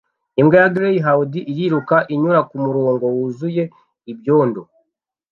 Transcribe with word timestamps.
Imbwa 0.39 0.57
ya 0.61 0.71
greyhound 0.75 1.33
iriruka 1.51 1.95
inyura 2.13 2.39
kumurongo 2.49 3.05
wuzuye 3.15 3.63
ibyondo 4.11 4.61